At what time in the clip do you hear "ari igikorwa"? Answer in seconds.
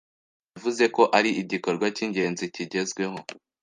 1.17-1.85